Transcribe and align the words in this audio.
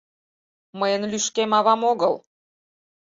Мыйын 0.79 1.01
лӱшкем 1.11 1.51
авам 1.57 1.81
огыл! 1.91 2.13